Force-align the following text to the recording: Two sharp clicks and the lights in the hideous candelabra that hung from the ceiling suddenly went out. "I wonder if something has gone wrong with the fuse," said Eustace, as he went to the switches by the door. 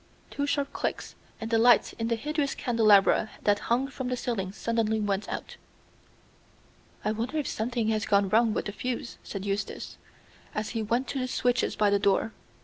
Two 0.31 0.47
sharp 0.47 0.73
clicks 0.73 1.13
and 1.39 1.51
the 1.51 1.59
lights 1.59 1.93
in 1.93 2.07
the 2.07 2.15
hideous 2.15 2.55
candelabra 2.55 3.29
that 3.43 3.59
hung 3.69 3.87
from 3.87 4.07
the 4.07 4.17
ceiling 4.17 4.51
suddenly 4.51 4.99
went 4.99 5.29
out. 5.29 5.57
"I 7.05 7.11
wonder 7.11 7.37
if 7.37 7.45
something 7.45 7.89
has 7.89 8.07
gone 8.07 8.27
wrong 8.27 8.51
with 8.51 8.65
the 8.65 8.71
fuse," 8.71 9.19
said 9.21 9.45
Eustace, 9.45 9.97
as 10.55 10.69
he 10.69 10.81
went 10.81 11.07
to 11.09 11.19
the 11.19 11.27
switches 11.27 11.75
by 11.75 11.91
the 11.91 11.99
door. 11.99 12.33